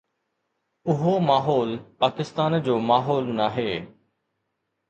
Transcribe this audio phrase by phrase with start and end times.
[0.93, 1.69] اهو ماحول
[2.03, 3.71] پاڪستان جو ماحول ناهي.